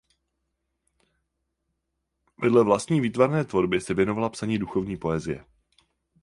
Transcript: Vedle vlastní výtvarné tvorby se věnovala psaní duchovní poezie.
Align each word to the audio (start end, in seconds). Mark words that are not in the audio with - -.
Vedle 2.41 2.63
vlastní 2.63 3.01
výtvarné 3.01 3.45
tvorby 3.45 3.81
se 3.81 3.93
věnovala 3.93 4.29
psaní 4.29 4.57
duchovní 4.57 4.97
poezie. 4.97 5.45